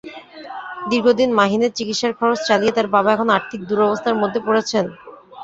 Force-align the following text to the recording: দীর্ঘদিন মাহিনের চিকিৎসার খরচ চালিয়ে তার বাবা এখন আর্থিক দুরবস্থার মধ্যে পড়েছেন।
দীর্ঘদিন 0.89 1.29
মাহিনের 1.39 1.71
চিকিৎসার 1.77 2.13
খরচ 2.19 2.39
চালিয়ে 2.49 2.75
তার 2.77 2.87
বাবা 2.95 3.09
এখন 3.15 3.27
আর্থিক 3.37 3.61
দুরবস্থার 3.69 4.19
মধ্যে 4.21 4.39
পড়েছেন। 4.47 4.85